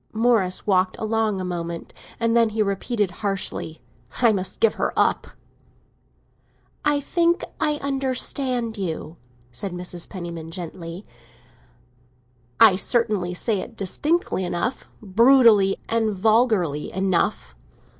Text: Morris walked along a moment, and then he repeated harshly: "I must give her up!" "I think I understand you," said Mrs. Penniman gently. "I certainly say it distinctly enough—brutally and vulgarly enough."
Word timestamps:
Morris 0.13 0.65
walked 0.65 0.95
along 0.97 1.39
a 1.39 1.43
moment, 1.45 1.93
and 2.19 2.35
then 2.35 2.49
he 2.49 2.63
repeated 2.63 3.11
harshly: 3.21 3.81
"I 4.19 4.31
must 4.31 4.59
give 4.59 4.73
her 4.73 4.91
up!" 4.97 5.27
"I 6.83 6.99
think 6.99 7.43
I 7.59 7.75
understand 7.83 8.79
you," 8.79 9.17
said 9.51 9.73
Mrs. 9.73 10.09
Penniman 10.09 10.49
gently. 10.49 11.05
"I 12.59 12.77
certainly 12.77 13.35
say 13.35 13.59
it 13.59 13.77
distinctly 13.77 14.43
enough—brutally 14.43 15.77
and 15.87 16.17
vulgarly 16.17 16.91
enough." 16.91 17.53